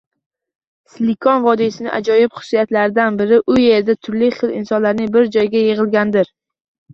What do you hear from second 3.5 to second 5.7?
u yerda turfa xil insonlarning bir joyga